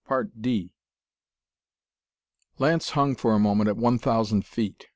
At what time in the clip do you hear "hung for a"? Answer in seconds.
2.91-3.39